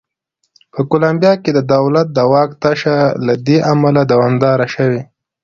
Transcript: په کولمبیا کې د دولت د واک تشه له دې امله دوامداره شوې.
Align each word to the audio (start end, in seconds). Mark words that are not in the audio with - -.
په 0.73 0.79
کولمبیا 0.89 1.33
کې 1.43 1.51
د 1.53 1.59
دولت 1.73 2.07
د 2.11 2.19
واک 2.31 2.51
تشه 2.63 2.97
له 3.25 3.33
دې 3.47 3.57
امله 3.73 4.01
دوامداره 4.11 4.67
شوې. 4.75 5.01